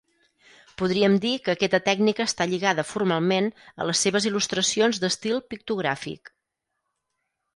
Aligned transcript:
Podríem 0.81 1.17
dir 1.25 1.33
que 1.47 1.53
aquesta 1.53 1.79
tècnica 1.89 2.25
està 2.29 2.47
lligada 2.53 2.85
formalment 2.93 3.51
a 3.83 3.87
les 3.89 4.01
seves 4.07 4.27
il·lustracions 4.31 5.01
d'estil 5.03 5.37
pictogràfic. 5.53 6.33